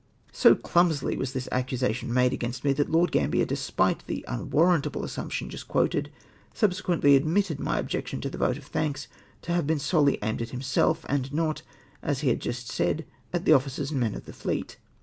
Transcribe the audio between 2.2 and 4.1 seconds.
against me, that Lord Gambler, despite